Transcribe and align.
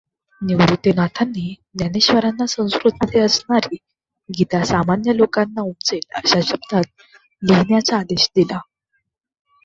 निवृत्तिनाथांनी 0.41 1.53
ज्ञानेश्वरांना 1.77 2.45
संस्कृतमध्ये 2.45 3.19
असणारी 3.21 3.75
गीता 4.29 4.63
सामान्य 4.65 5.13
लोकांना 5.13 5.61
उमजेल 5.61 5.99
अशा 6.15 6.39
शब्दांत 6.43 7.03
लिहिण्याचा 7.41 7.97
आदेश 7.97 8.27
दिला. 8.35 8.59